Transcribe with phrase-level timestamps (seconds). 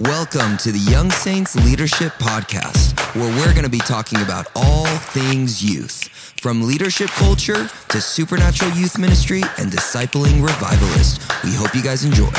[0.00, 4.86] Welcome to the Young Saints Leadership Podcast, where we're going to be talking about all
[4.86, 6.08] things youth,
[6.40, 11.20] from leadership culture to supernatural youth ministry and discipling revivalist.
[11.44, 12.30] We hope you guys enjoy.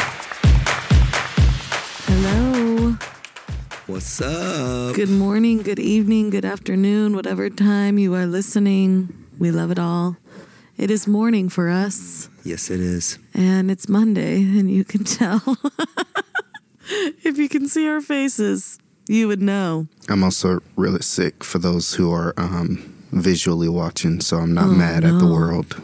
[2.08, 2.98] Hello.
[3.86, 4.96] What's up?
[4.96, 9.28] Good morning, good evening, good afternoon, whatever time you are listening.
[9.38, 10.18] We love it all.
[10.78, 13.20] It is morning for us, Yes, it is.
[13.36, 15.58] and it's Monday, and you can tell.
[17.24, 19.88] if you can see our faces, you would know.
[20.10, 25.04] I'm also really sick for those who are um, visually watching, so I'm not mad
[25.04, 25.76] at the world.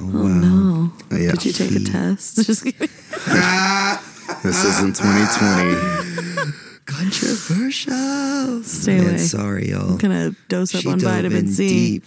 [0.00, 0.92] Oh no.
[1.10, 1.32] Yeah.
[1.32, 2.36] Did you take a test?
[2.46, 2.88] Just kidding.
[4.42, 6.52] This isn't 2020.
[6.86, 8.62] Controversial.
[8.62, 9.18] Stay Man, away.
[9.18, 9.96] sorry, y'all.
[9.96, 11.68] Gonna dose up She on vitamin C.
[11.68, 12.04] deep.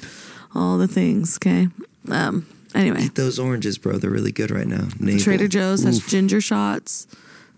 [0.55, 1.67] All the things, okay?
[2.09, 3.03] Um, anyway.
[3.03, 3.97] Eat those oranges, bro.
[3.97, 4.87] They're really good right now.
[4.99, 5.19] Navel.
[5.19, 7.07] Trader Joe's has ginger shots.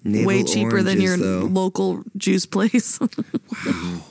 [0.04, 1.42] Navel way cheaper than your though.
[1.42, 3.00] local juice place.
[3.66, 4.02] wow.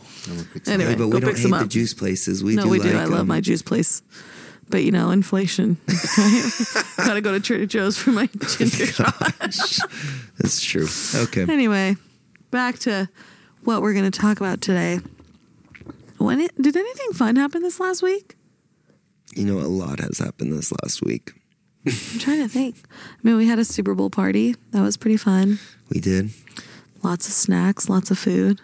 [0.66, 2.42] anyway, but we don't hate the juice places.
[2.42, 2.96] We no, do we like do.
[2.96, 4.02] I love um, my juice place.
[4.68, 5.76] But you know, inflation.
[6.96, 9.38] Gotta go to Trader Joe's for my ginger shot.
[10.38, 10.86] That's true.
[11.14, 11.42] Okay.
[11.42, 11.96] Anyway,
[12.50, 13.08] back to
[13.64, 15.00] what we're going to talk about today.
[16.18, 18.36] When it, did anything fun happen this last week?
[19.34, 21.32] You know, a lot has happened this last week.
[21.86, 22.76] I'm trying to think.
[22.92, 24.54] I mean, we had a Super Bowl party.
[24.70, 25.58] That was pretty fun.
[25.90, 26.30] We did.
[27.02, 28.60] Lots of snacks, lots of food.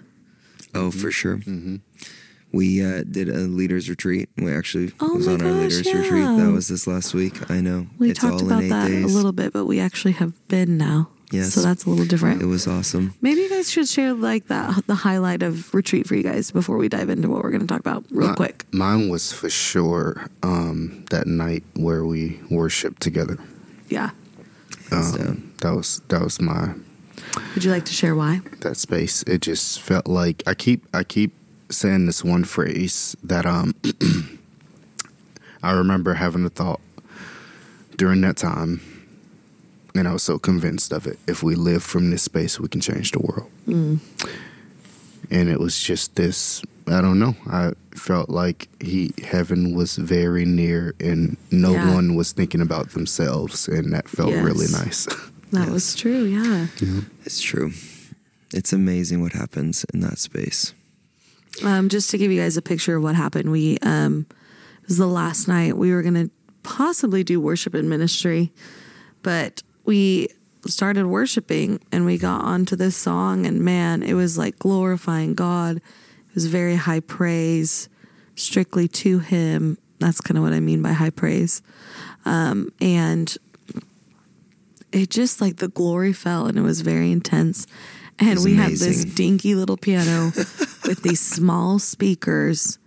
[0.75, 1.41] Oh, for sure.
[2.53, 4.29] We uh, did a leaders retreat.
[4.37, 5.99] We actually Oh was my on our leaders yeah.
[6.01, 6.25] retreat.
[6.25, 7.51] That was this last week.
[7.51, 7.89] I know.
[7.99, 9.05] We it's talked all about in eight that days.
[9.05, 11.11] a little bit, but we actually have been now.
[11.31, 11.53] Yes.
[11.53, 12.41] So that's a little different.
[12.41, 13.13] It was awesome.
[13.21, 16.79] Maybe you guys should share like that the highlight of retreat for you guys before
[16.79, 18.65] we dive into what we're going to talk about real Mi- quick.
[18.73, 23.37] Mine was for sure um, that night where we worshiped together.
[23.89, 24.11] Yeah.
[24.91, 25.53] Um, down.
[25.61, 26.73] that was that was my
[27.55, 28.41] Would you like to share why?
[28.61, 29.23] that space.
[29.25, 31.35] It just felt like I keep I keep
[31.69, 33.75] saying this one phrase that um
[35.63, 36.81] I remember having a thought
[37.97, 38.81] during that time,
[39.99, 41.19] and I was so convinced of it.
[41.27, 43.51] If we live from this space, we can change the world.
[45.31, 46.63] And it was just this.
[46.87, 47.35] I don't know.
[47.47, 51.93] I felt like he heaven was very near, and no Yeah.
[51.95, 55.07] one was thinking about themselves, and that felt really nice.
[55.51, 55.71] That Yes.
[55.71, 56.25] was true.
[56.25, 56.67] Yeah.
[57.25, 57.73] It's true.
[58.53, 60.75] It's amazing what happens in that space.
[61.65, 64.27] Um, just to give you guys a picture of what happened, we um,
[64.83, 66.31] it was the last night we were going to
[66.63, 68.53] possibly do worship and ministry,
[69.23, 70.29] but we
[70.67, 75.79] started worshiping and we got onto this song, and man, it was like glorifying God.
[75.79, 77.89] It was very high praise,
[78.35, 79.79] strictly to Him.
[79.99, 81.63] That's kind of what I mean by high praise.
[82.27, 83.35] Um, and
[84.93, 87.67] it just like the glory fell and it was very intense.
[88.19, 90.27] And we had this dinky little piano
[90.85, 92.79] with these small speakers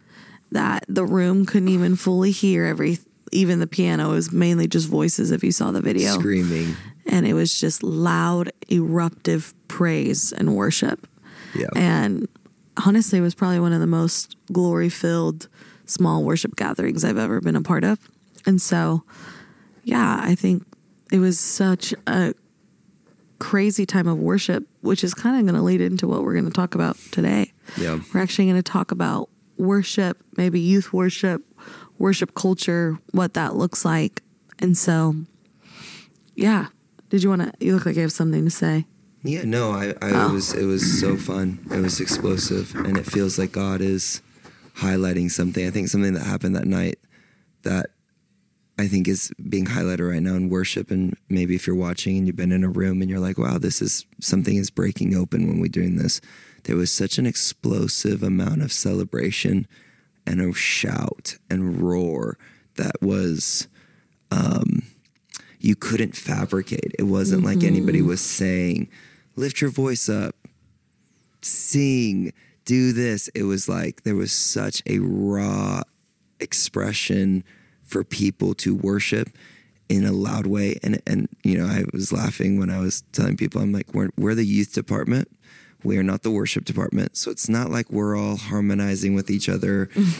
[0.51, 3.00] that the room couldn't even fully hear every
[3.31, 6.75] even the piano it was mainly just voices if you saw the video Screaming.
[7.06, 11.07] And it was just loud eruptive praise and worship
[11.56, 11.67] Yeah.
[11.75, 12.28] and
[12.85, 15.47] honestly it was probably one of the most glory filled
[15.85, 18.00] small worship gatherings i've ever been a part of
[18.45, 19.03] and so
[19.84, 20.66] yeah i think
[21.12, 22.34] it was such a
[23.39, 26.45] crazy time of worship which is kind of going to lead into what we're going
[26.45, 28.00] to talk about today yeah.
[28.13, 29.29] we're actually going to talk about
[29.62, 31.44] worship, maybe youth worship,
[32.00, 34.23] worship culture, what that looks like.
[34.59, 35.16] And so,
[36.35, 36.68] yeah.
[37.12, 37.52] Did you want to?
[37.64, 38.86] You look like you have something to say.
[39.22, 40.30] Yeah, no, I, I Oh.
[40.30, 41.60] it was it was so fun.
[41.70, 44.22] It was explosive, and it feels like God is
[44.78, 45.68] highlighting something.
[45.68, 46.98] I think something that happened that night
[47.64, 47.88] that
[48.80, 50.90] I think is being highlighted right now in worship.
[50.90, 53.58] And maybe if you're watching and you've been in a room and you're like, "Wow,
[53.60, 56.22] this is something is breaking open when we're doing this."
[56.64, 59.68] There was such an explosive amount of celebration
[60.26, 62.38] and a shout and roar
[62.78, 63.68] that was
[64.32, 64.81] um,
[65.64, 66.96] you couldn't fabricate.
[66.98, 68.10] It wasn't like anybody mm-hmm.
[68.10, 68.90] was saying,
[69.36, 70.36] lift your voice up,
[71.42, 72.34] sing,
[72.66, 73.28] do this.
[73.30, 75.81] It was like there was such a raw
[76.40, 77.44] expression
[77.84, 79.30] for people to worship
[79.90, 80.78] in a loud way.
[80.81, 84.10] And and you know, I was laughing when I was telling people, I'm like, we're
[84.18, 85.30] we're the youth department.
[85.84, 87.18] We are not the worship department.
[87.18, 90.06] So it's not like we're all harmonizing with each other and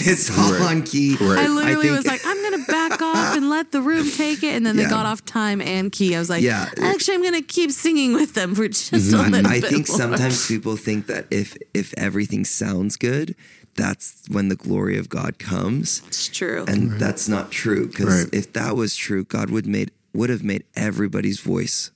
[0.00, 1.16] it's all on key.
[1.18, 1.38] Right.
[1.38, 4.42] I literally think- was like, I'm going to back off and let the room take
[4.42, 4.54] it.
[4.54, 4.84] And then Yeah.
[4.84, 6.16] they got off time and key.
[6.16, 6.68] I was like, Yeah.
[6.80, 9.32] actually, I'm going to keep singing with them for just a mm-hmm.
[9.32, 9.70] little I bit.
[9.70, 13.34] think more." sometimes people think that if if everything sounds good,
[13.76, 16.64] that's when the glory of God comes, it's true.
[16.66, 17.86] and that's not true.
[17.88, 18.34] Because Right.
[18.34, 21.90] if that was true, God would made would have made everybody's voice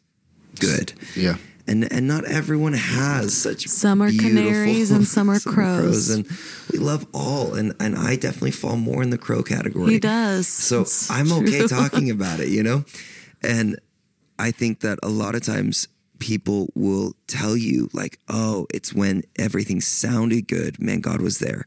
[0.58, 0.92] good.
[1.16, 1.36] yeah.
[1.70, 6.10] And and not everyone has such Some are canaries and some are crows.
[6.10, 6.26] and
[6.72, 9.92] we love all and and I definitely fall more in the crow category.
[9.94, 10.46] He does.
[10.48, 12.84] So It's I'm okay talking about it, you know?
[13.42, 13.78] And
[14.38, 15.86] I think that a lot of times
[16.18, 21.64] people will tell you, like, oh, it's when everything sounded good, man, God was there.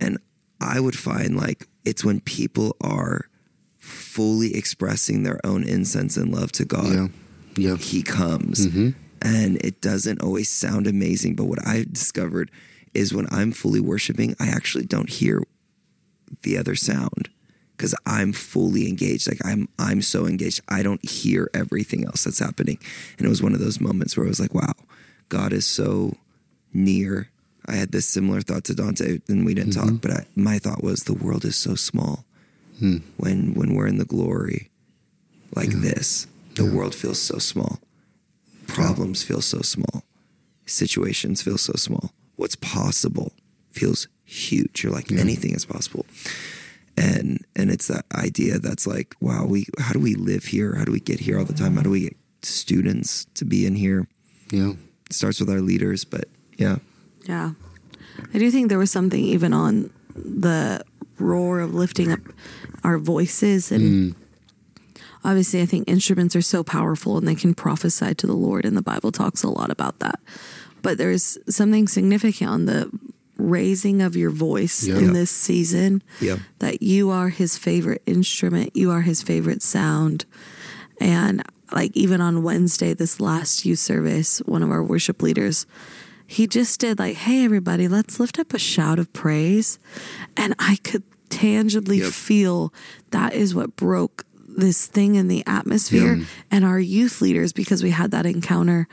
[0.00, 0.18] And
[0.60, 3.28] I would find like it's when people are
[3.78, 7.08] fully expressing their own incense and love to God, Yeah.
[7.56, 7.76] Yeah.
[7.76, 8.66] He comes.
[8.66, 8.90] Mm-hmm.
[9.22, 11.36] And it doesn't always sound amazing.
[11.36, 12.50] But what I've discovered
[12.92, 15.42] is when I'm fully worshiping, I actually don't hear
[16.42, 17.28] the other sound
[17.76, 19.28] because I'm fully engaged.
[19.28, 20.60] Like I'm I'm so engaged.
[20.68, 22.78] I don't hear everything else that's happening.
[23.18, 24.74] And it was one of those moments where I was like, wow,
[25.28, 26.16] God is so
[26.72, 27.28] near.
[27.66, 29.96] I had this similar thought to Dante, and we didn't talk, mm-hmm.
[29.96, 32.24] but I, my thought was the world is so small
[32.80, 32.98] hmm.
[33.16, 34.70] when when we're in the glory
[35.54, 36.26] like this.
[36.54, 37.80] The world feels so small.
[38.74, 40.04] Problems feel so small.
[40.66, 42.12] Situations feel so small.
[42.36, 43.32] What's possible
[43.72, 44.82] feels huge.
[44.82, 46.06] You're like anything is possible.
[46.96, 50.74] And and it's that idea that's like, wow, we how do we live here?
[50.74, 51.76] How do we get here all the time?
[51.76, 54.06] How do we get students to be in here?
[54.50, 54.72] Yeah.
[55.06, 56.26] It starts with our leaders, but
[56.56, 56.76] yeah.
[57.24, 57.52] Yeah.
[58.34, 60.84] I do think there was something even on the
[61.18, 62.20] roar of lifting up
[62.84, 64.21] our voices and mm.
[65.24, 68.76] Obviously I think instruments are so powerful and they can prophesy to the Lord and
[68.76, 70.20] the Bible talks a lot about that.
[70.82, 72.90] But there's something significant on the
[73.38, 74.98] raising of your voice Yeah.
[74.98, 76.36] in this season Yeah.
[76.58, 80.24] that you are his favorite instrument, you are his favorite sound.
[81.00, 81.42] And
[81.72, 85.66] like even on Wednesday, this last youth service, one of our worship leaders,
[86.26, 89.78] he just did like, hey, everybody, let's lift up a shout of praise.
[90.36, 92.12] And I could tangibly Yep.
[92.12, 92.74] feel
[93.10, 94.24] that is what broke
[94.56, 96.14] this thing in the atmosphere.
[96.16, 96.24] Yeah.
[96.50, 98.86] And our youth leaders, because we had that encounter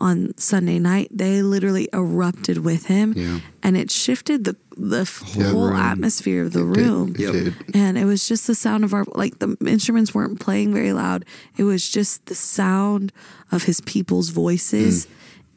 [0.00, 3.14] on Sunday night, they literally erupted with him.
[3.16, 3.40] Yeah.
[3.64, 5.76] And it shifted the, the Yeah, whole room.
[5.76, 6.86] atmosphere of the It did.
[6.86, 7.32] room It Yep.
[7.32, 7.54] did.
[7.74, 11.24] and it was just the sound of our like the instruments weren't playing very loud
[11.56, 13.10] it was just the sound
[13.50, 15.10] of his people's voices Mm.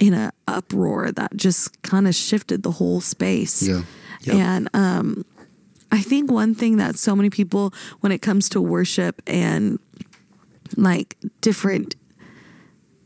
[0.08, 3.84] in an uproar that just kind of shifted the whole space Yeah.
[4.24, 4.36] Yep.
[4.36, 5.24] and um
[5.92, 9.80] i think one thing that so many people when it comes to worship and
[10.78, 11.96] like different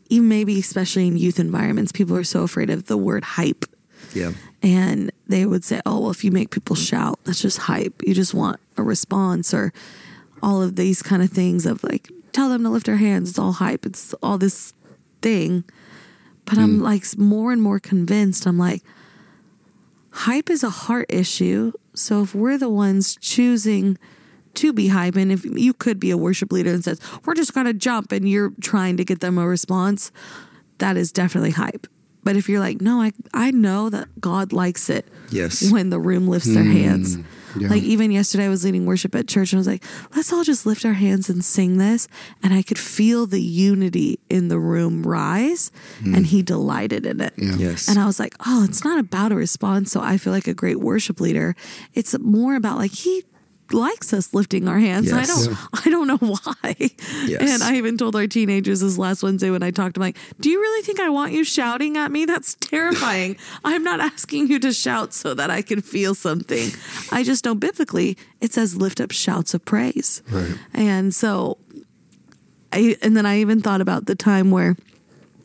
[0.09, 3.65] even maybe especially in youth environments people are so afraid of the word hype
[4.13, 4.31] Yeah.
[4.61, 8.01] and they would say, "Oh, well, if you make people shout, that's just hype.
[8.05, 9.73] You just want a response, or
[10.43, 13.29] all of these kind of things of like, tell them to lift their hands.
[13.29, 13.85] It's all hype.
[13.85, 14.73] It's all this
[15.21, 15.63] thing."
[16.45, 16.83] But I'm mm.
[16.83, 18.45] like more and more convinced.
[18.45, 18.83] I'm like,
[20.11, 21.71] hype is a heart issue.
[21.95, 23.97] So if we're the ones choosing
[24.55, 27.53] to be hype, and if you could be a worship leader and says, "We're just
[27.53, 30.11] gonna jump," and you're trying to get them a response,
[30.77, 31.87] that is definitely hype.
[32.23, 35.71] But if you're like, no, I I know that God likes it Yes.
[35.71, 36.71] when the room lifts their hmm.
[36.71, 37.17] hands.
[37.57, 37.69] Yeah.
[37.69, 39.83] Like even yesterday, I was leading worship at church, and I was like,
[40.15, 42.07] let's all just lift our hands and sing this.
[42.43, 45.71] And I could feel the unity in the room rise,
[46.03, 46.25] and mm.
[46.25, 47.33] He delighted in it.
[47.37, 47.55] Yeah.
[47.55, 47.87] Yes.
[47.87, 49.91] And I was like, oh, it's not about a response.
[49.91, 51.55] So I feel like a great worship leader.
[51.93, 53.23] It's more about like He
[53.71, 55.11] likes us lifting our hands.
[55.11, 56.75] And I don't I don't know why.
[57.25, 57.41] Yes.
[57.41, 60.17] And I even told our teenagers this last Wednesday when I talked to them, like,
[60.39, 62.25] do you really think I want you shouting at me?
[62.25, 63.37] That's terrifying.
[63.63, 66.69] I'm not asking you to shout so that I can feel something.
[67.11, 70.21] I just know biblically it says lift up shouts of praise.
[70.29, 70.57] Right.
[70.73, 71.57] And so
[72.71, 74.75] I and then I even thought about the time where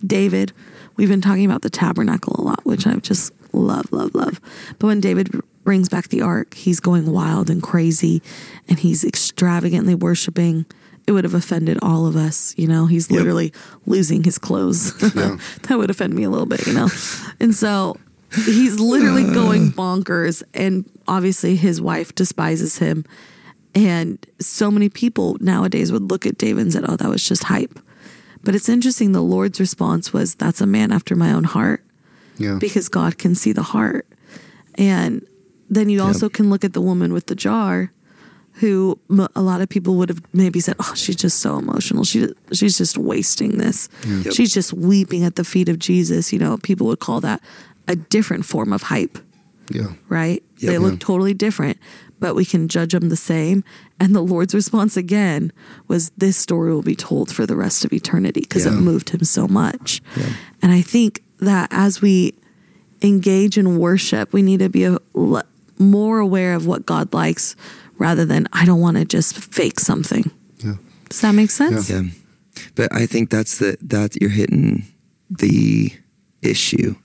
[0.05, 0.53] David,
[0.97, 4.41] we've been talking about the tabernacle a lot, which I've just love, love, love.
[4.79, 8.21] But when David brings back the ark, he's going wild and crazy
[8.69, 10.67] and he's extravagantly worshiping.
[11.07, 12.87] It would have offended all of us, you know.
[12.87, 13.19] He's Yep.
[13.19, 13.53] literally
[13.87, 14.93] losing his clothes.
[15.15, 15.37] Yeah.
[15.69, 16.89] that would offend me a little bit, you know.
[17.39, 17.97] And so
[18.35, 19.33] he's literally uh.
[19.33, 23.05] going bonkers and obviously his wife despises him.
[23.73, 27.45] And so many people nowadays would look at David and said, "Oh, that was just
[27.45, 27.79] hype."
[28.43, 29.13] But it's interesting.
[29.13, 31.85] The Lord's response was, "That's a man after my own heart,"
[32.39, 32.59] Yeah.
[32.59, 34.09] because God can see the heart.
[34.75, 35.25] And
[35.71, 37.93] then you also can look at the woman with the jar,
[38.55, 42.05] who m- a lot of people would have maybe said, "Oh, she's just so emotional.
[42.05, 43.89] She she's just wasting this.
[44.07, 44.35] Yep.
[44.35, 47.41] She's just weeping at the feet of Jesus." You know, people would call that
[47.89, 49.19] a different form of hype
[49.71, 49.93] yeah.
[50.09, 50.43] right?
[50.59, 50.71] Yep.
[50.71, 51.79] They look totally different,
[52.19, 53.63] but we can judge them the same.
[54.01, 55.53] And the Lord's response again
[55.89, 58.73] was, This story will be told for the rest of eternity because Yeah.
[58.73, 60.03] it moved him so much.
[60.17, 60.33] Yeah.
[60.63, 62.35] And I think that as we
[63.03, 65.45] engage in worship, we need to be a, le-
[65.81, 67.57] more aware of what God likes
[67.99, 70.31] rather than, I don't want to just fake something.
[70.59, 70.75] Yeah.
[71.09, 71.91] Does that make sense?
[71.91, 72.03] Yeah.
[72.75, 74.85] But I think that's the that you're hitting
[75.31, 75.93] the
[76.43, 76.97] issue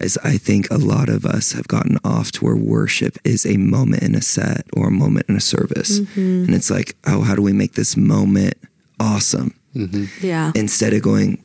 [0.00, 3.56] is I think a lot of us have gotten off to where worship is a
[3.56, 6.00] moment in a set or a moment in a service.
[6.00, 6.44] Mm-hmm.
[6.44, 8.54] And it's like, oh, how do we make this moment
[9.00, 9.58] awesome?
[9.74, 10.26] Mm-hmm.
[10.26, 10.52] Yeah.
[10.54, 11.42] Instead of going,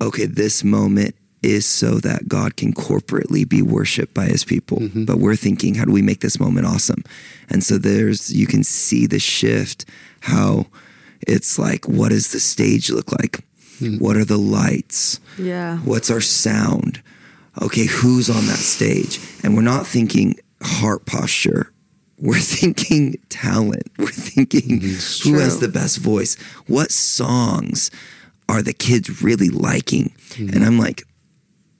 [0.00, 4.78] okay, this moment is so that God can corporately be worshiped by his people.
[4.78, 5.04] Mm-hmm.
[5.04, 7.04] But we're thinking, how do we make this moment awesome?
[7.48, 9.84] And so there's, you can see the shift,
[10.20, 10.66] how
[11.26, 13.44] it's like, what does the stage look like?
[13.80, 13.98] Mm-hmm.
[13.98, 15.20] What are the lights?
[15.38, 15.78] yeah.
[15.78, 17.02] What's our sound?
[17.62, 19.20] Okay, who's on that stage?
[19.42, 21.72] And we're not thinking heart posture.
[22.18, 23.90] We're thinking talent.
[23.98, 25.28] We're thinking mm-hmm.
[25.28, 26.36] who has the best voice?
[26.66, 27.90] What songs
[28.48, 30.14] are the kids really liking?
[30.38, 31.02] And I'm like,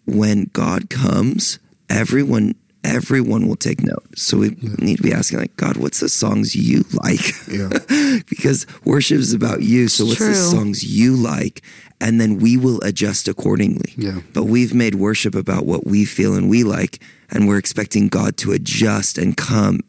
[0.07, 1.59] when God comes,
[1.89, 2.55] everyone
[2.87, 4.05] everyone will take note.
[4.17, 7.33] So we need to be asking like, God, what's the songs you like?
[7.49, 8.21] Yeah.
[8.29, 9.89] because worship is about you.
[9.89, 11.63] So what's the songs you like?
[12.01, 13.93] And then we will adjust accordingly.
[13.97, 14.21] Yeah.
[14.33, 18.37] But we've made worship about what we feel and we like, and we're expecting God
[18.39, 19.81] to adjust and come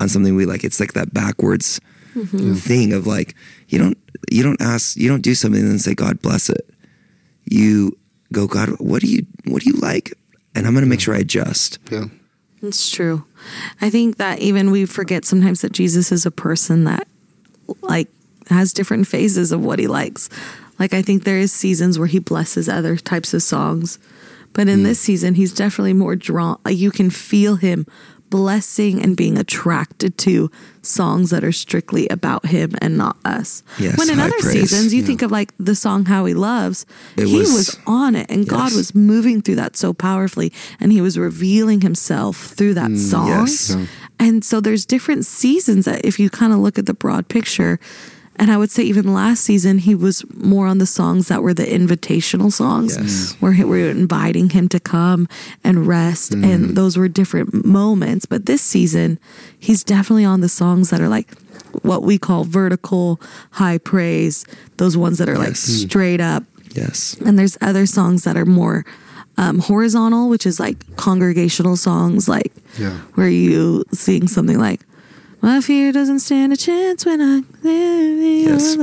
[0.00, 0.64] on something we like.
[0.64, 1.80] It's like that backwards
[2.14, 2.54] mm-hmm.
[2.54, 3.34] thing of like
[3.68, 3.98] you don't
[4.30, 6.70] you don't ask you don't do something and then say God bless it.
[7.44, 7.98] You
[8.36, 10.12] go God, what do you what do you like?
[10.54, 11.78] And I'm gonna make sure I adjust.
[11.90, 12.04] Yeah.
[12.62, 13.24] It's true.
[13.80, 17.08] I think that even we forget sometimes that Jesus is a person that
[17.82, 18.08] like
[18.48, 20.28] has different phases of what he likes.
[20.78, 23.98] Like I think there is seasons where he blesses other types of songs.
[24.52, 24.84] But in mm.
[24.84, 27.86] this season he's definitely more drawn like you can feel him
[28.36, 30.50] blessing and being attracted to
[30.82, 33.62] songs that are strictly about him and not us.
[33.78, 34.52] Yes, when in other praise.
[34.70, 35.06] seasons you Yeah.
[35.06, 36.84] think of like the song How He Loves,
[37.16, 40.92] It he was- was, on it and God was moving through that so powerfully and
[40.92, 43.28] he was revealing himself through that mm, song.
[43.28, 43.76] yes.
[44.18, 47.78] And so there's different seasons that if you kind of look at the broad picture,
[48.38, 51.54] and I would say even last season he was more on the songs that were
[51.54, 53.32] the invitational songs, Yes.
[53.32, 53.40] Mm.
[53.40, 55.26] where we were inviting him to come
[55.64, 56.44] and rest, mm.
[56.44, 58.26] and those were different moments.
[58.26, 59.18] But this season,
[59.58, 61.28] he's definitely on the songs that are like
[61.82, 63.20] what we call vertical
[63.52, 64.44] high praise,
[64.76, 65.88] those ones that are like mm.
[65.88, 67.16] straight up Yes.
[67.24, 68.84] and there's other songs that are more
[69.38, 72.96] um, horizontal, which is like congregational songs, like Yeah.
[73.16, 74.80] where you sing something like,
[75.46, 78.76] "My fear doesn't stand a chance when I." Yes.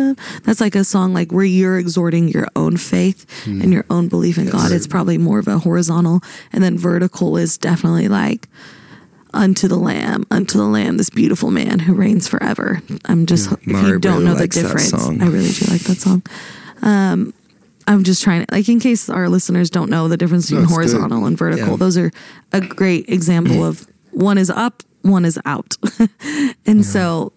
[0.43, 4.37] That's like a song like where you're exhorting your own faith and your own belief
[4.37, 4.71] in God.
[4.71, 6.21] It's probably more of a horizontal,
[6.53, 8.47] and then vertical is definitely like.
[9.35, 12.83] Unto the Lamb, unto the Lamb, this beautiful man who reigns forever.
[13.05, 14.93] I'm just, if Mari you don't really know the difference.
[14.93, 16.21] I really do like that song.
[16.83, 17.33] Um,
[17.87, 20.67] I'm just trying to like in case our listeners don't know the difference No, between
[20.67, 20.73] good.
[20.75, 21.69] horizontal and vertical.
[21.71, 21.75] Yeah.
[21.77, 22.11] Those are
[22.51, 25.77] a great example of one is up, one is out.
[26.65, 27.33] and so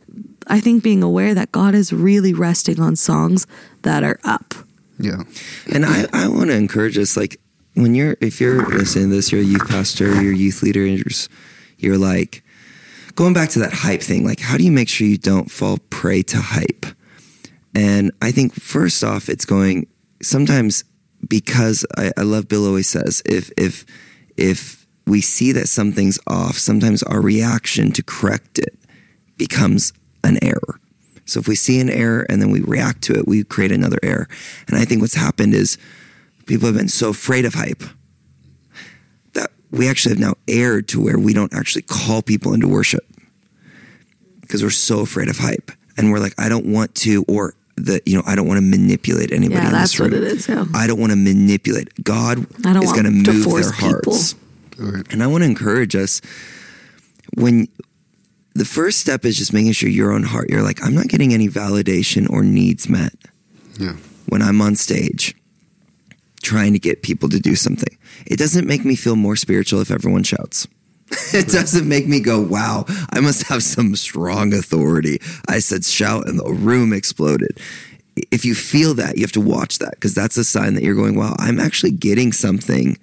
[0.46, 3.46] I think being aware that God is really resting on songs
[3.82, 4.54] that are up.
[4.98, 5.24] Yeah.
[5.72, 7.38] And I, I want to encourage us, like,
[7.74, 11.28] when you're, if you're listening to this, you're a youth pastor, you're a youth leaders,
[11.76, 12.42] you're like,
[13.14, 15.78] going back to that hype thing, like, how do you make sure you don't fall
[15.90, 16.86] prey to hype?
[17.74, 19.86] And I think first off, it's going,
[20.22, 20.84] sometimes
[21.28, 23.84] because I, I love Bill always says, if, if,
[24.36, 24.75] if
[25.06, 28.76] we see that something's off, sometimes our reaction to correct it
[29.36, 29.92] becomes
[30.24, 30.80] an error.
[31.24, 33.98] So if we see an error and then we react to it, we create another
[34.02, 34.28] error.
[34.68, 35.76] And I think what's happened is
[36.46, 37.82] people have been so afraid of hype
[39.34, 43.04] that we actually have now erred to where we don't actually call people into worship
[44.40, 45.70] because we're so afraid of hype.
[45.98, 48.62] And we're like, I don't want to, or the, you know, I don't want to
[48.64, 50.10] manipulate anybody Yeah, in that's this room.
[50.12, 50.64] what it is, yeah.
[50.74, 52.04] I don't want to manipulate.
[52.04, 54.12] God I don't is going to move their people.
[54.12, 54.34] hearts.
[54.78, 55.06] Right.
[55.12, 56.20] And I want to encourage us
[57.34, 57.68] when
[58.54, 61.32] the first step is just making sure your own heart, you're like, I'm not getting
[61.34, 63.12] any validation or needs met
[63.78, 63.96] Yeah.
[64.28, 65.34] when I'm on stage
[66.42, 67.96] trying to get people to do something.
[68.26, 70.68] It doesn't make me feel more spiritual if everyone shouts.
[71.34, 75.20] it doesn't make me go, wow, I must have some strong authority.
[75.48, 77.58] I said shout and the room exploded.
[78.30, 80.94] If you feel that, you have to watch that because that's a sign that you're
[80.94, 82.96] going, wow, I'm actually getting something.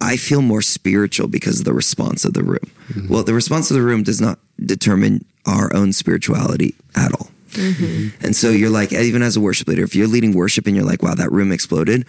[0.00, 2.70] I feel more spiritual because of the response of the room.
[2.88, 3.12] Mm-hmm.
[3.12, 7.30] Well, the response of the room does not determine our own spirituality at all.
[7.52, 8.24] Mm-hmm.
[8.24, 10.84] And so you're like, even as a worship leader, if you're leading worship and you're
[10.84, 12.06] like, wow, that room exploded,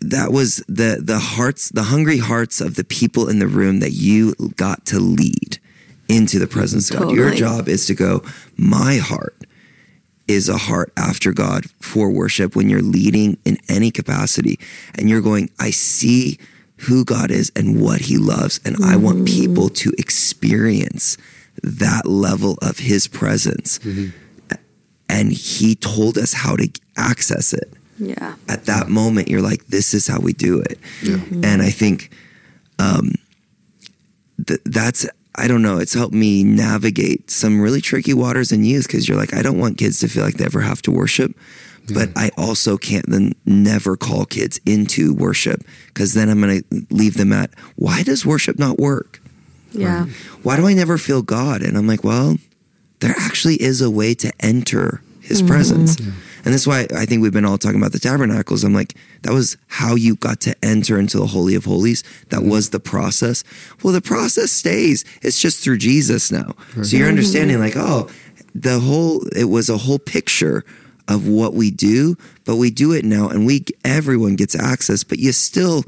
[0.00, 3.92] that was the the hearts, the hungry hearts of the people in the room that
[3.92, 5.58] you got to lead
[6.08, 7.08] into the presence of God.
[7.08, 7.16] Mm-hmm.
[7.16, 8.22] Your job is to go,
[8.56, 9.36] my heart
[10.26, 14.58] is a heart after God for worship when you're leading in any capacity
[14.94, 16.38] and you're going, I see
[16.82, 18.60] who God is and what he loves.
[18.64, 19.26] And I want mm.
[19.26, 21.16] people to experience
[21.62, 23.78] that level of his presence.
[23.80, 24.10] Mm-hmm.
[25.08, 27.72] And he told us how to access it.
[28.00, 28.36] Yeah.
[28.48, 31.16] at that moment you're like this is how we do it Yeah.
[31.16, 31.44] Mm-hmm.
[31.44, 32.12] and i think
[32.78, 33.10] um
[34.46, 35.04] th- that's
[35.34, 39.16] i don't know it's helped me navigate some really tricky waters in youth because you're
[39.16, 41.34] like i don't want kids to feel like they ever have to worship
[41.94, 46.86] but i also can't then never call kids into worship because then i'm going to
[46.90, 49.20] leave them at why does worship not work
[49.72, 50.06] Yeah.
[50.42, 51.62] why do I never feel God?
[51.62, 52.38] And I'm like, well,
[53.00, 55.48] there actually is a way to enter his mm-hmm.
[55.48, 55.98] presence.
[56.44, 58.64] And that's why I think we've been all talking about the tabernacles.
[58.64, 62.02] I'm like, that was how you got to enter into the Holy of Holies.
[62.30, 62.50] That mm-hmm.
[62.50, 63.44] was the process.
[63.82, 65.04] Well, the process stays.
[65.20, 66.54] It's just through Jesus now.
[66.82, 68.08] So you're understanding, like, oh,
[68.54, 70.64] the whole, it was a whole picture
[71.08, 75.18] of what we do, but we do it now and we, everyone gets access, but
[75.18, 75.82] you still,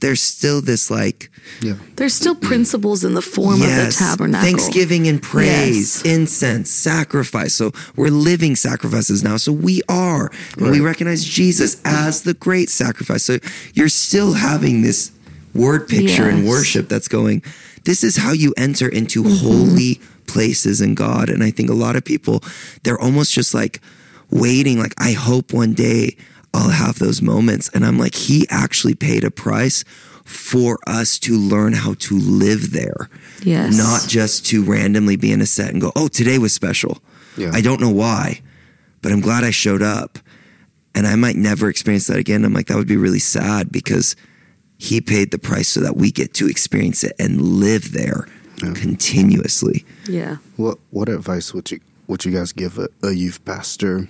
[0.00, 1.30] there's still this like,
[1.62, 1.74] Yeah.
[1.96, 4.48] There's still principles in the form of the tabernacle.
[4.48, 6.14] Thanksgiving and praise, Yes.
[6.16, 7.52] incense, sacrifice.
[7.54, 9.36] So we're living sacrifices now.
[9.36, 10.30] So we are.
[10.58, 13.22] And we recognize Jesus as the great sacrifice.
[13.24, 13.38] So
[13.74, 15.12] you're still having this
[15.54, 16.48] word picture in Yes.
[16.48, 17.42] worship that's going,
[17.84, 19.46] this is how you enter into Mm-hmm.
[19.46, 21.28] holy places in God.
[21.28, 22.42] And I think a lot of people,
[22.82, 23.80] they're almost just like
[24.34, 26.16] waiting, like, I hope one day
[26.52, 27.70] I'll have those moments.
[27.72, 29.84] And I'm like, he actually paid a price
[30.24, 33.08] for us to learn how to live there
[33.42, 33.76] Yes.
[33.76, 37.02] not just to randomly be in a set and go, oh, today was special.
[37.36, 37.50] Yeah.
[37.52, 38.40] I don't know why,
[39.02, 40.18] but I'm glad I showed up.
[40.94, 42.44] And I might never experience that again.
[42.44, 44.14] I'm like, that would be really sad because
[44.78, 48.26] he paid the price so that we get to experience it and live there
[48.62, 48.72] Yeah.
[48.74, 49.84] continuously.
[50.08, 50.36] Yeah.
[50.56, 54.08] What what advice would you would you guys give a, a youth pastor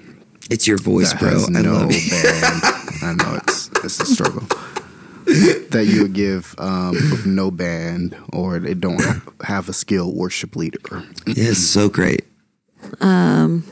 [0.50, 1.30] It's your voice, that bro.
[1.30, 2.10] has I no love you.
[2.10, 2.62] band?
[3.02, 4.46] I know it's it's a struggle.
[5.70, 9.00] that you would give um, with no band or they don't
[9.42, 10.78] have a skilled worship leader.
[11.26, 12.24] Yeah, it's so great.
[13.00, 13.64] Um,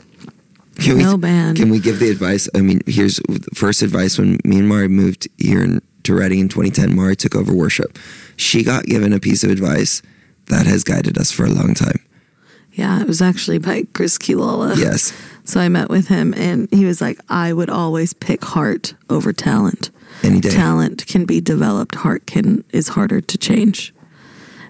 [0.79, 1.57] Can no band.
[1.57, 2.49] Can we give the advice?
[2.55, 6.39] I mean, here's the first advice when me and Mari moved here in, to Redding
[6.39, 6.95] in 2010.
[6.95, 7.97] Mari took over worship.
[8.35, 10.01] She got given a piece of advice
[10.47, 12.03] that has guided us for a long time.
[12.71, 14.75] yeah, it was actually by Chris Quilala.
[14.75, 15.13] Yes.
[15.45, 19.33] So I met with him and he was like, I would always pick heart over
[19.33, 19.91] talent.
[20.23, 20.49] Any day.
[20.49, 23.93] Talent can be developed, heart can is harder to change.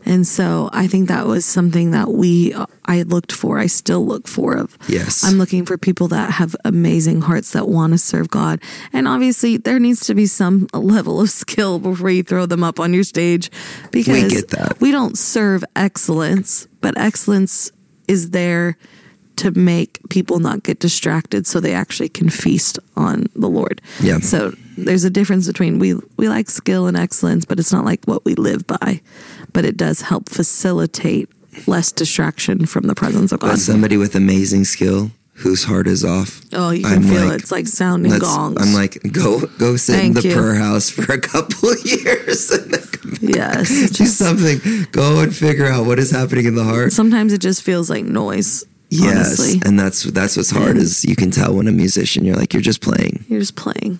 [0.05, 2.53] And so I think that was something that we
[2.85, 5.23] I looked for, I still look for of Yes.
[5.23, 8.61] I'm looking for people that have amazing hearts that want to serve God.
[8.91, 12.79] And obviously there needs to be some level of skill before you throw them up
[12.79, 13.49] on your stage
[13.91, 14.81] because get that.
[14.81, 17.71] we don't serve excellence, but excellence
[18.07, 18.77] is there
[19.37, 23.81] to make people not get distracted so they actually can feast on the Lord.
[24.01, 24.19] Yeah.
[24.19, 28.05] So there's a difference between we we like skill and excellence, but it's not like
[28.05, 29.01] what we live by.
[29.53, 31.29] But it does help facilitate
[31.67, 33.51] less distraction from the presence of God.
[33.51, 36.41] But somebody with amazing skill whose heart is off.
[36.53, 37.41] Oh, you can I'm feel like, it.
[37.41, 38.57] It's like sounding gongs.
[38.61, 40.33] I'm like, go go sit in the you.
[40.33, 43.21] prayer house for a couple of years and then come back.
[43.21, 43.67] yes.
[43.69, 44.59] do Just, something.
[44.91, 46.93] Go and figure out what is happening in the heart.
[46.93, 48.63] sometimes it just feels like noise.
[48.93, 49.61] Yes, Honestly.
[49.65, 52.61] and that's that's what's hard is you can tell when a musician you're like you're
[52.61, 53.25] just playing.
[53.27, 53.99] You're just playing,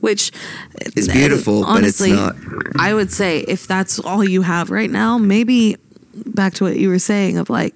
[0.00, 0.32] which
[0.80, 2.36] It's beautiful, but it's honestly, not.
[2.78, 5.76] I would say if that's all you have right now, maybe
[6.14, 7.74] back to what you were saying of like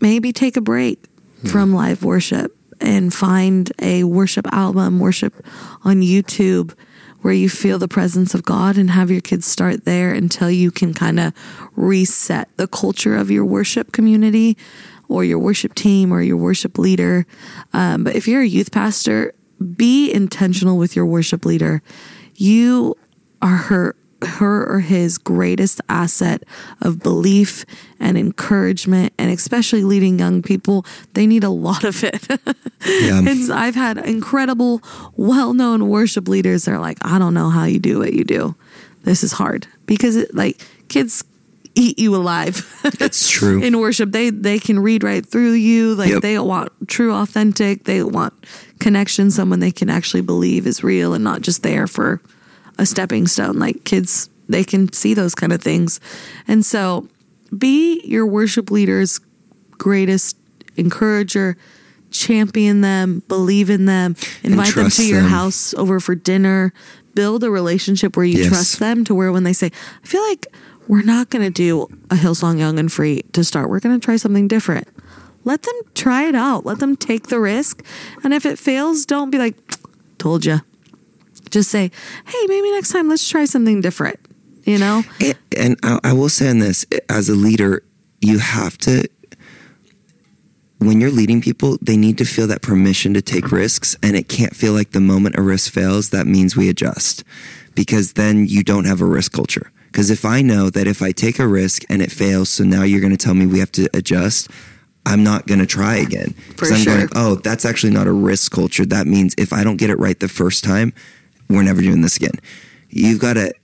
[0.00, 1.04] maybe take a break
[1.42, 1.48] hmm.
[1.48, 5.34] from live worship and find a worship album, worship
[5.84, 6.74] on YouTube
[7.22, 10.70] where you feel the presence of God and have your kids start there until you
[10.70, 11.32] can kind of
[11.74, 14.56] reset the culture of your worship community
[15.08, 17.26] or your worship team or your worship leader.
[17.72, 19.34] Um, but if you're a youth pastor,
[19.76, 21.82] be intentional with your worship leader.
[22.34, 22.96] You
[23.42, 26.42] are her her or his greatest asset
[26.80, 27.66] of belief
[28.00, 32.26] and encouragement and especially leading young people they need a lot of it
[32.86, 33.18] Yeah.
[33.26, 34.82] and i've had incredible
[35.16, 38.54] well-known worship leaders that are like i don't know how you do what you do
[39.04, 41.22] this is hard because it like kids
[41.76, 42.66] eat you alive.
[42.98, 43.62] That's true.
[43.66, 44.10] in worship.
[44.10, 45.94] They they can read right through you.
[45.94, 46.22] Like Yep.
[46.22, 47.84] they want true authentic.
[47.84, 48.32] They want
[48.80, 49.30] connection.
[49.30, 52.20] Someone they can actually believe is real and not just there for
[52.78, 53.58] a stepping stone.
[53.58, 56.00] Like kids they can see those kind of things.
[56.48, 57.08] And so
[57.56, 59.20] be your worship leader's
[59.72, 60.36] greatest
[60.76, 61.56] encourager.
[62.10, 63.22] Champion them.
[63.28, 64.16] Believe in them.
[64.42, 65.30] Invite them to your them.
[65.30, 66.72] house over for dinner.
[67.14, 68.48] Build a relationship where you Yes.
[68.48, 69.70] trust them to where when they say
[70.02, 70.46] i feel like
[70.88, 73.68] we're not going to do a hillsong young and free to start.
[73.68, 74.88] We're going to try something different.
[75.44, 76.66] Let them try it out.
[76.66, 77.84] Let them take the risk.
[78.24, 79.56] And if it fails don't be like
[80.18, 80.60] told you
[81.50, 81.90] just say
[82.26, 84.18] hey maybe next time let's try something different
[84.66, 85.04] you know?
[85.20, 87.82] And, and I, I will say on this, as a leader,
[88.20, 89.08] you have to
[90.78, 94.28] when you're leading people, they need to feel that permission to take risks, and it
[94.28, 97.24] can't feel like the moment a risk fails, that means we adjust,
[97.74, 99.72] because then you don't have a risk culture.
[99.96, 102.82] Because if I know that if I take a risk and it fails, so now
[102.82, 104.50] you're going to tell me we have to adjust,
[105.06, 106.34] I'm not going to try again.
[106.50, 106.96] Because I'm sure.
[106.96, 108.84] going, oh, that's actually not a risk culture.
[108.84, 110.92] That means if I don't get it right the first time,
[111.48, 112.34] we're never doing this again.
[112.90, 113.54] You've got to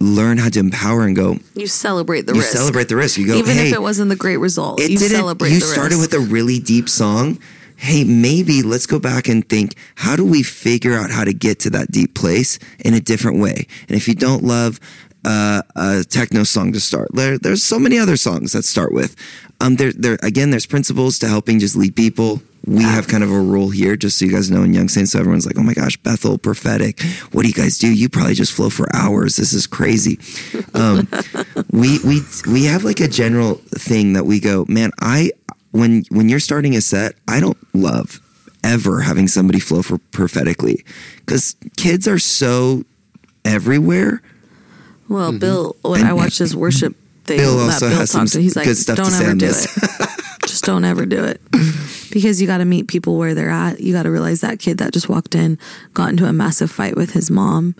[0.00, 2.52] learn how to empower and go, You celebrate the you risk.
[2.52, 3.16] celebrate the risk.
[3.16, 5.16] You go, Even hey, if it wasn't the great result, it you didn't.
[5.16, 6.12] celebrate you the started risk.
[6.12, 7.38] with a really deep song.
[7.76, 11.58] Hey, maybe let's go back and think how do we figure out how to get
[11.60, 13.66] to that deep place in a different way?
[13.88, 14.78] And if you don't love
[15.24, 19.16] uh, a techno song to start, there, there's so many other songs that start with.
[19.60, 22.42] Um, there, there again, there's principles to helping just lead people.
[22.64, 25.12] We have kind of a rule here, just so you guys know in Young Saints.
[25.12, 27.02] So everyone's like, "Oh my gosh, Bethel, prophetic!
[27.32, 27.92] What do you guys do?
[27.92, 29.36] You probably just flow for hours.
[29.36, 30.18] This is crazy."
[30.74, 31.08] Um,
[31.72, 34.92] we we we have like a general thing that we go, man.
[35.00, 35.32] I
[35.72, 38.20] when when you're starting a set, I don't love
[38.64, 40.84] ever having somebody flow for prophetically
[41.16, 42.84] because kids are so
[43.44, 44.22] everywhere.
[45.12, 45.38] Well, mm-hmm.
[45.38, 48.66] Bill, when I watched his worship thing, Bill also Bill has some to, he's like,
[48.66, 50.08] good stuff don't say ever on do this." it.
[50.46, 51.40] just don't ever do it.
[52.10, 53.80] Because you got to meet people where they're at.
[53.80, 55.58] You got to realize that kid that just walked in
[55.94, 57.74] got into a massive fight with his mom.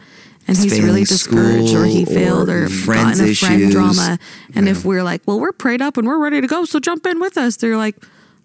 [0.48, 3.72] And He's really discouraged, or he failed, or or friends got in a friend issues.
[3.72, 4.18] drama.
[4.54, 7.06] And if we're like, well, we're prayed up and we're ready to go, so jump
[7.06, 7.56] in with us.
[7.56, 7.96] They're like,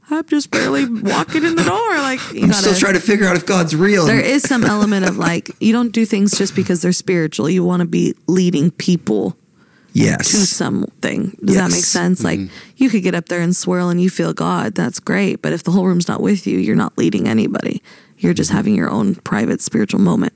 [0.09, 1.97] I'm just barely walking in the door.
[1.97, 4.05] Like, you I'm gotta, still trying to figure out if God's real.
[4.05, 7.49] there is some element of like, you don't do things just because they're spiritual.
[7.49, 9.35] You want to be leading people
[9.97, 11.37] yes, to something.
[11.43, 12.23] Does that make sense?
[12.23, 12.73] Like mm-hmm.
[12.77, 15.41] you could get up there and swirl and you feel God, that's great.
[15.41, 17.81] But if the whole room's not with you, you're not leading anybody.
[18.17, 18.57] You're just mm-hmm.
[18.57, 20.33] having your own private spiritual moment,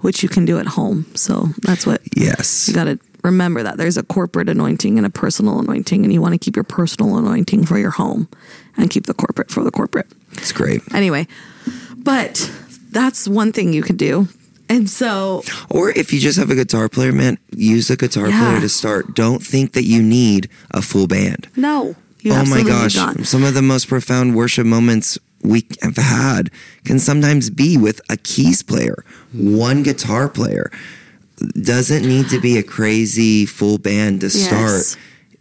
[0.00, 1.06] which you can do at home.
[1.14, 5.10] So that's what yes, you got to remember that there's a corporate anointing and a
[5.10, 8.28] personal anointing, and you want to keep your personal anointing for your home
[8.78, 10.06] and keep the corporate for the corporate.
[10.32, 10.80] it's great.
[10.94, 11.26] Anyway,
[11.96, 12.50] but
[12.90, 14.28] that's one thing you can do.
[14.70, 18.38] And so Or if you just have a guitar player, man, use a guitar Yeah.
[18.40, 19.14] player to start.
[19.14, 21.48] Don't think that you need a full band.
[21.56, 21.96] no,
[22.30, 23.26] oh my gosh, not.
[23.26, 26.50] some of the most profound worship moments we have had
[26.84, 30.70] can sometimes be with a keys player, one guitar player.
[31.60, 34.44] Doesn't need to be a crazy full band to Yes.
[34.44, 34.96] start.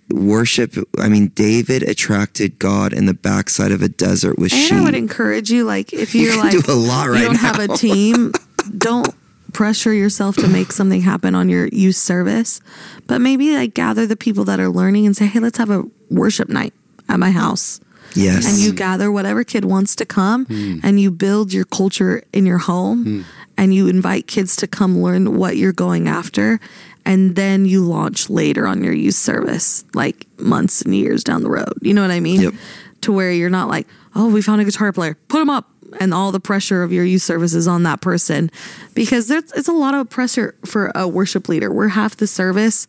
[0.09, 4.73] Worship, I mean, David attracted God in the backside of a desert with And sheep.
[4.73, 7.25] I would encourage you, like, if You you're can like, do a lot right you
[7.25, 8.31] don't have a team,
[8.77, 9.13] don't
[9.53, 12.61] pressure yourself to make something happen on your youth service,
[13.07, 15.83] but maybe like gather the people that are learning and say, hey, let's have a
[16.09, 16.73] worship night
[17.09, 17.79] at my house.
[18.13, 18.45] yes.
[18.47, 20.79] And you gather whatever kid wants to come hmm.
[20.83, 23.21] and you build your culture in your home hmm.
[23.57, 26.59] and you invite kids to come learn what you're going after.
[27.07, 31.49] And then you launch later on your youth service, like months and years down the
[31.49, 31.73] road.
[31.81, 32.41] You know what I mean?
[32.41, 32.53] Yep.
[33.01, 35.69] To where you're not like, oh, we found a guitar player, put him up.
[36.01, 38.51] And all the pressure of your youth service is on that person
[38.93, 41.71] because there's it's a lot of pressure for a worship leader.
[41.71, 42.87] We're half the service,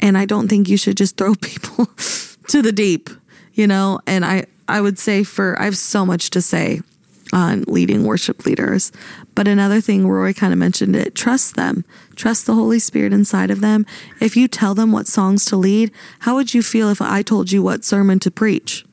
[0.00, 1.86] and I don't think you should just throw people
[2.48, 3.08] to the deep,
[3.54, 4.00] you know.
[4.04, 6.80] And I I would say for I have so much to say
[7.32, 8.92] on leading worship leaders,
[9.34, 11.84] but another thing Roy kind of mentioned it: trust them,
[12.16, 13.86] trust the Holy Spirit inside of them.
[14.20, 15.90] If you tell them what songs to lead,
[16.20, 18.84] how would you feel if I told you what sermon to preach?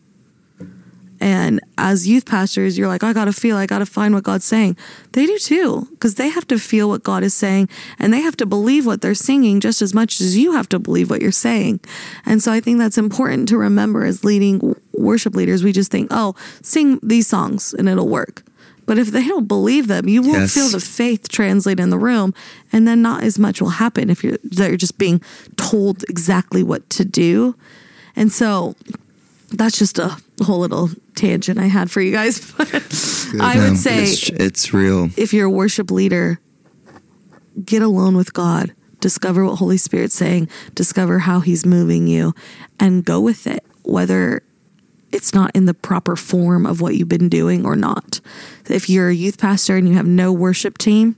[1.19, 4.23] And as youth pastors, you're like, I got to feel, I got to find what
[4.23, 4.77] God's saying.
[5.13, 8.38] They do too, because they have to feel what God is saying and they have
[8.38, 11.32] to believe what they're singing just as much as you have to believe what you're
[11.32, 11.80] saying.
[12.25, 15.63] And so I think that's important to remember as leading worship leaders.
[15.63, 18.43] We just think, oh, sing these songs and it'll work.
[18.86, 20.53] But if they don't believe them, you won't Yes.
[20.53, 22.34] feel the faith translate in the room,
[22.71, 25.19] and then not as much will happen if you're they're just being
[25.58, 27.56] told exactly what to do.
[28.15, 28.75] And so
[29.49, 32.39] that's just a whole little tangent I had for you guys.
[32.57, 35.10] But I No, would say it's, it's real.
[35.17, 36.39] if you're a worship leader,
[37.65, 42.33] get alone with God, discover what Holy Spirit's saying, discover how He's moving you,
[42.79, 44.43] and go with it, whether
[45.12, 48.21] it's not in the proper form of what you've been doing or not.
[48.69, 51.17] If you're a youth pastor and you have no worship team,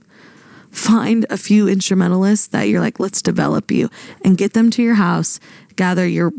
[0.70, 3.88] find a few instrumentalists that you're like, let's develop you
[4.24, 5.38] and get them to your house,
[5.76, 6.32] gather your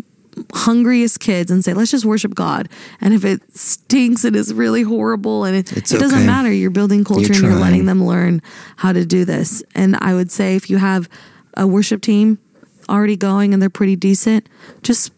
[0.54, 2.70] hungriest kids and say, let's just worship God.
[3.02, 6.28] And if it stinks and is really horrible and it, It's it doesn't okay.
[6.28, 8.42] matter, you're building culture You're and you're letting them learn
[8.78, 9.64] how to do this.
[9.76, 11.10] And I would say if you have
[11.58, 12.40] a worship team
[12.90, 14.48] already going and they're pretty decent,
[14.84, 15.12] just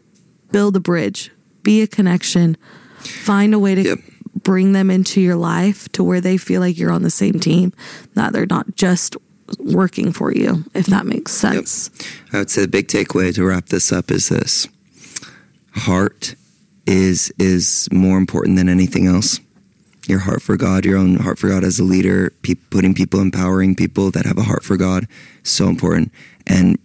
[0.52, 1.32] build a bridge,
[1.64, 2.58] be a connection,
[3.00, 4.00] find a way to Yep.
[4.44, 7.72] bring them into your life to where they feel like you're on the same team,
[8.16, 9.16] that they're not just
[9.60, 11.92] working for you, if that makes sense.
[12.32, 14.68] I would say the big takeaway to wrap this up is this
[15.74, 16.36] heart
[16.86, 19.40] is is more important than anything else.
[20.08, 23.22] Your heart for God, your own heart for God as a leader, pe- putting people,
[23.22, 25.08] empowering people that have a heart for God,
[25.44, 26.12] so important,
[26.46, 26.78] and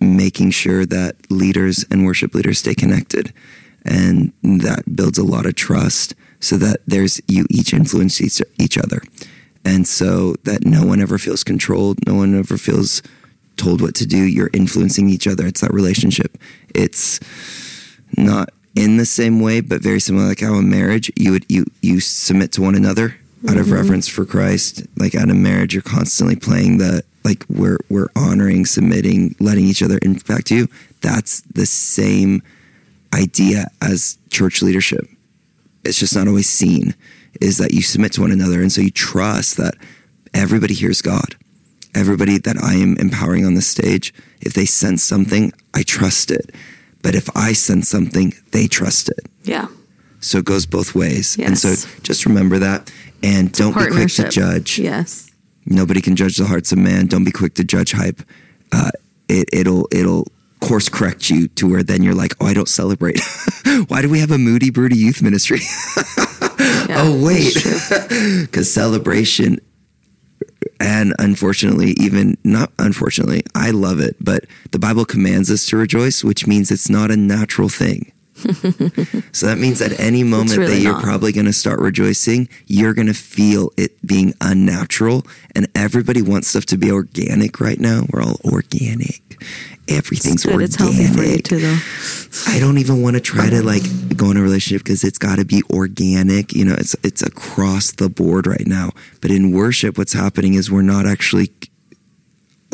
[0.00, 3.32] making sure that leaders and worship leaders stay connected,
[3.84, 8.78] and that builds a lot of trust, so that there's you each influence each, each
[8.78, 9.02] other,
[9.64, 13.02] and so that no one ever feels controlled, no one ever feels
[13.56, 14.18] told what to do.
[14.18, 15.46] You're influencing each other.
[15.46, 16.38] It's that relationship.
[16.74, 17.18] It's
[18.16, 20.26] not in the same way, but very similar.
[20.26, 23.16] Like how in marriage, you would you you submit to one another
[23.48, 23.74] out of mm-hmm.
[23.74, 24.86] reverence for Christ.
[24.96, 29.82] Like out of marriage, you're constantly playing the like we're we're honoring, submitting, letting each
[29.82, 30.68] other impact you.
[31.00, 32.42] That's the same
[33.14, 35.06] idea as church leadership.
[35.84, 36.94] It's just not always seen.
[37.40, 39.74] Is that you submit to one another, and so you trust that
[40.34, 41.36] everybody hears God.
[41.94, 46.54] Everybody that I am empowering on the stage, if they sense something, I trust it.
[47.02, 49.26] But if I sense something, they trust it.
[49.42, 49.68] Yeah.
[50.20, 51.36] So it goes both ways.
[51.38, 52.92] And so just remember that.
[53.22, 54.78] And don't be quick to judge.
[54.78, 55.30] Yes.
[55.66, 57.06] Nobody can judge the hearts of man.
[57.06, 58.22] Don't be quick to judge hype.
[58.72, 58.90] Uh,
[59.28, 60.26] it, it'll it'll
[60.60, 63.20] course correct you to where then you're like, oh, I don't celebrate.
[63.88, 65.60] Why do we have a moody, broody youth ministry?
[66.88, 67.54] Yeah, oh wait,
[68.40, 69.60] because celebration
[70.80, 76.22] and unfortunately even not unfortunately i love it but the bible commands us to rejoice
[76.24, 78.12] which means it's not a natural thing.
[79.32, 81.02] So that means at any moment that you're not.
[81.02, 86.48] probably going to start rejoicing you're going to feel it being unnatural and everybody wants
[86.48, 88.02] stuff to be organic right now.
[88.10, 89.42] We're all organic
[89.88, 90.54] everything's It's good.
[90.54, 91.78] organic It's healthy for you too, though.
[92.46, 93.82] I don't even want to try to like
[94.16, 96.52] go in a relationship because it's got to be organic.
[96.52, 98.90] You know, it's it's across the board right now.
[99.20, 101.50] But in worship, what's happening is we're not actually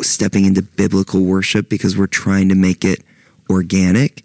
[0.01, 3.03] stepping into biblical worship because we're trying to make it
[3.49, 4.23] organic.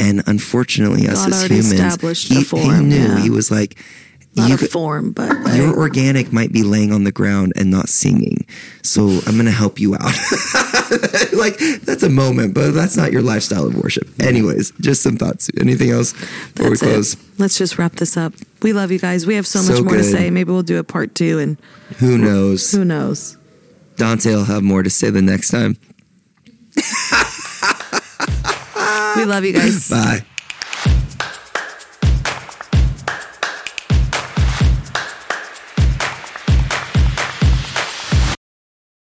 [0.00, 3.20] And unfortunately, us as humans, he, he knew yeah.
[3.20, 3.78] he was like,
[4.34, 7.90] Not you a form, but your organic might be laying on the ground and not
[7.90, 8.46] singing.
[8.82, 10.00] So I'm going to help you out.
[11.34, 14.08] like that's a moment, but that's not your lifestyle of worship.
[14.20, 15.50] Anyways, just some thoughts.
[15.60, 17.12] Anything else before that's we close?
[17.14, 17.20] it.
[17.38, 18.32] Let's just wrap this up.
[18.62, 19.26] We love you guys.
[19.26, 20.30] We have so, So much more to say.
[20.30, 21.58] Maybe we'll do a part two, and
[21.98, 22.72] Who knows?
[22.72, 23.36] who knows?
[23.96, 25.76] Dante will have more to say the next time.
[29.16, 29.88] We love you guys.
[29.90, 30.24] Bye.